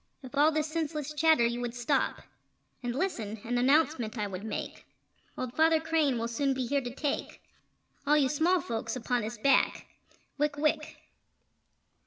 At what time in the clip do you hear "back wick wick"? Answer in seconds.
9.37-10.97